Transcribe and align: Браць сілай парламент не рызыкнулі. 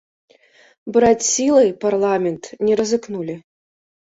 Браць 0.95 1.27
сілай 1.33 1.69
парламент 1.83 2.43
не 2.71 2.79
рызыкнулі. 2.81 3.39